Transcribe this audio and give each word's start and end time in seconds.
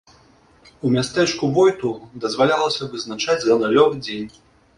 У 0.87 0.93
мястэчку 0.95 1.49
войту 1.57 1.91
дазвалялася 2.25 2.89
вызначаць 2.95 3.37
гандлёвы 3.47 4.03
дзень. 4.07 4.27